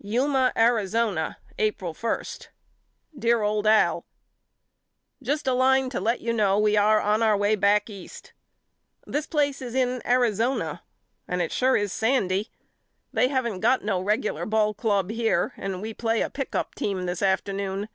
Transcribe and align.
Yuma, 0.00 0.54
Arizona, 0.56 1.36
April 1.58 1.94
i. 2.02 2.24
DEAR 3.18 3.42
OLD 3.42 3.66
AL: 3.66 4.06
Just 5.22 5.46
a 5.46 5.52
line 5.52 5.90
to 5.90 6.00
let 6.00 6.22
you 6.22 6.32
know 6.32 6.58
ve 6.64 6.78
are 6.78 6.98
on 6.98 7.22
our 7.22 7.36
way 7.36 7.54
back 7.54 7.90
East. 7.90 8.32
This 9.06 9.26
place 9.26 9.60
is 9.60 9.74
in 9.74 10.00
aizona 10.06 10.80
and 11.28 11.42
it 11.42 11.52
sure 11.52 11.76
is 11.76 11.92
sandy. 11.92 12.50
They 13.12 13.28
haven't 13.28 13.60
got 13.60 13.80
28 13.80 13.82
YOU 13.82 13.86
KNOW 13.86 13.92
ME 13.92 13.92
AL 13.92 14.00
no 14.00 14.06
regular 14.06 14.46
ball 14.46 14.72
club 14.72 15.10
here 15.10 15.52
and 15.58 15.82
we 15.82 15.92
play 15.92 16.22
a 16.22 16.30
pick 16.30 16.54
up 16.54 16.74
team 16.74 17.04
this 17.04 17.20
afternoon. 17.20 17.90